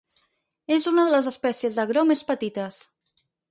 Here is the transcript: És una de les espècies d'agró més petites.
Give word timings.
És 0.77 0.87
una 0.91 1.03
de 1.09 1.11
les 1.17 1.29
espècies 1.33 1.79
d'agró 1.81 2.07
més 2.15 2.27
petites. 2.33 2.83